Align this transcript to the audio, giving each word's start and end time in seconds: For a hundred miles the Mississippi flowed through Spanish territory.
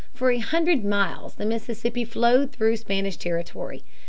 For 0.15 0.31
a 0.31 0.39
hundred 0.39 0.83
miles 0.83 1.35
the 1.35 1.45
Mississippi 1.45 2.05
flowed 2.05 2.51
through 2.51 2.77
Spanish 2.77 3.17
territory. 3.17 3.83